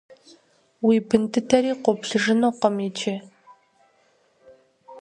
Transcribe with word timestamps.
Уи 0.85 0.95
бын 1.07 1.23
дыдэри 1.31 1.73
къоплъыжынукъым 1.83 2.75
иджы. 2.87 3.15